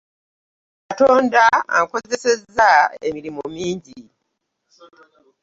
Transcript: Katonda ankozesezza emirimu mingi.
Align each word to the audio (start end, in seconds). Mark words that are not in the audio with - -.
Katonda 0.87 1.43
ankozesezza 1.77 2.69
emirimu 3.07 3.41
mingi. 3.55 3.99